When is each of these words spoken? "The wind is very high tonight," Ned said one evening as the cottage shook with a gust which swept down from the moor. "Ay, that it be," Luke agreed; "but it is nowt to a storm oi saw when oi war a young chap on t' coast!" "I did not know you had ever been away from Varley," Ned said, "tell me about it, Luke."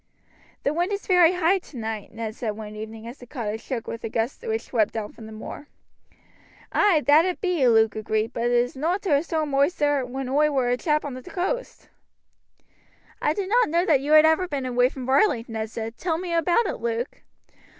"The 0.63 0.73
wind 0.73 0.91
is 0.91 1.05
very 1.05 1.33
high 1.33 1.59
tonight," 1.59 2.11
Ned 2.11 2.33
said 2.33 2.57
one 2.57 2.75
evening 2.75 3.05
as 3.05 3.19
the 3.19 3.27
cottage 3.27 3.61
shook 3.61 3.85
with 3.85 4.03
a 4.03 4.09
gust 4.09 4.41
which 4.41 4.63
swept 4.63 4.95
down 4.95 5.13
from 5.13 5.27
the 5.27 5.31
moor. 5.31 5.67
"Ay, 6.71 7.01
that 7.05 7.23
it 7.23 7.39
be," 7.39 7.67
Luke 7.67 7.95
agreed; 7.95 8.33
"but 8.33 8.45
it 8.45 8.51
is 8.51 8.75
nowt 8.75 9.03
to 9.03 9.15
a 9.15 9.21
storm 9.21 9.53
oi 9.53 9.67
saw 9.67 10.03
when 10.03 10.27
oi 10.27 10.49
war 10.49 10.69
a 10.69 10.69
young 10.71 10.79
chap 10.79 11.05
on 11.05 11.21
t' 11.21 11.29
coast!" 11.29 11.87
"I 13.21 13.35
did 13.35 13.47
not 13.47 13.69
know 13.69 13.93
you 13.93 14.13
had 14.13 14.25
ever 14.25 14.47
been 14.47 14.65
away 14.65 14.89
from 14.89 15.05
Varley," 15.05 15.45
Ned 15.47 15.69
said, 15.69 15.99
"tell 15.99 16.17
me 16.17 16.33
about 16.33 16.65
it, 16.65 16.79
Luke." 16.79 17.21